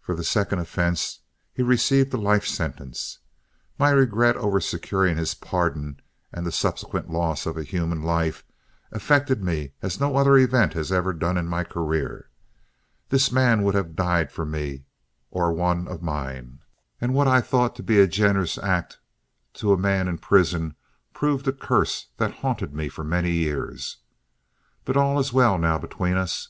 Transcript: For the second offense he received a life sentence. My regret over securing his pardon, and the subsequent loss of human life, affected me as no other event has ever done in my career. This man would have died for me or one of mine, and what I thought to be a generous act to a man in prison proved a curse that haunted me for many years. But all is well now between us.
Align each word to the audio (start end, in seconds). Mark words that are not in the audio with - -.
For 0.00 0.14
the 0.14 0.24
second 0.24 0.60
offense 0.60 1.20
he 1.52 1.62
received 1.62 2.14
a 2.14 2.16
life 2.16 2.46
sentence. 2.46 3.18
My 3.78 3.90
regret 3.90 4.34
over 4.38 4.58
securing 4.58 5.18
his 5.18 5.34
pardon, 5.34 6.00
and 6.32 6.46
the 6.46 6.50
subsequent 6.50 7.10
loss 7.10 7.44
of 7.44 7.58
human 7.58 8.02
life, 8.02 8.42
affected 8.90 9.44
me 9.44 9.72
as 9.82 10.00
no 10.00 10.16
other 10.16 10.38
event 10.38 10.72
has 10.72 10.90
ever 10.90 11.12
done 11.12 11.36
in 11.36 11.46
my 11.46 11.62
career. 11.64 12.30
This 13.10 13.30
man 13.30 13.62
would 13.62 13.74
have 13.74 13.94
died 13.94 14.32
for 14.32 14.46
me 14.46 14.84
or 15.30 15.52
one 15.52 15.86
of 15.88 16.00
mine, 16.00 16.60
and 16.98 17.12
what 17.12 17.28
I 17.28 17.42
thought 17.42 17.76
to 17.76 17.82
be 17.82 18.00
a 18.00 18.06
generous 18.06 18.56
act 18.56 18.96
to 19.60 19.74
a 19.74 19.76
man 19.76 20.08
in 20.08 20.16
prison 20.16 20.74
proved 21.12 21.46
a 21.46 21.52
curse 21.52 22.06
that 22.16 22.36
haunted 22.40 22.72
me 22.72 22.88
for 22.88 23.04
many 23.04 23.32
years. 23.32 23.98
But 24.86 24.96
all 24.96 25.18
is 25.20 25.34
well 25.34 25.58
now 25.58 25.76
between 25.76 26.16
us. 26.16 26.48